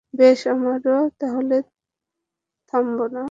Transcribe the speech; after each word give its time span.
বেশ, 0.13 0.39
আমরাও 0.47 1.03
তাহলে 1.19 1.55
থামবো 2.73 3.05
না। 3.07 3.19